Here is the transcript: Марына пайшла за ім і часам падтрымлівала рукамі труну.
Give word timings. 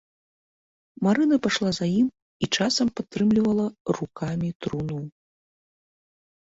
Марына 1.07 1.37
пайшла 1.43 1.71
за 1.79 1.85
ім 1.99 2.07
і 2.09 2.45
часам 2.57 2.87
падтрымлівала 2.97 3.65
рукамі 4.01 4.49
труну. 4.65 5.01